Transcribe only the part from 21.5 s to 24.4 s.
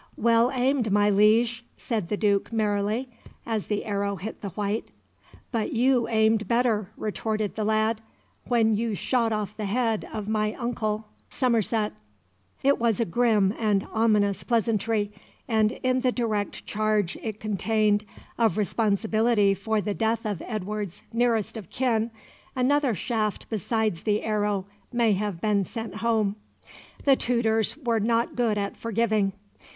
of kin another shaft besides the